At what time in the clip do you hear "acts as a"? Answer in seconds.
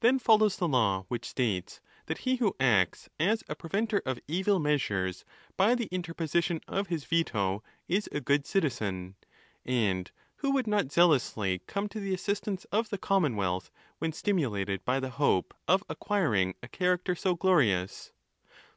2.58-3.54